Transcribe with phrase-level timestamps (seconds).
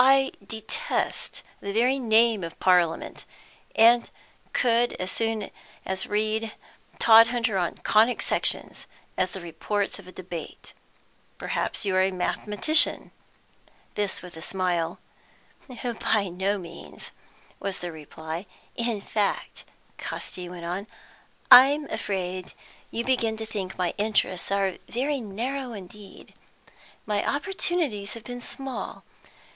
[0.03, 3.23] "I detest the very name of Parliament,
[3.75, 4.09] and
[4.51, 5.51] could as soon
[6.07, 6.53] read
[6.97, 10.73] Todhunter on Conic Sections as the reports of a debate.
[11.37, 13.11] Perhaps you're a mathematician?"
[13.93, 14.97] This with a smile.
[15.67, 17.11] "By no means,"
[17.59, 18.47] was the reply.
[18.75, 19.65] "In fact,"
[19.99, 20.87] Casti went on,
[21.51, 22.53] "I'm afraid
[22.89, 26.33] you begin to think my interests are very narrow indeed.
[27.05, 29.03] My opportunities have been small.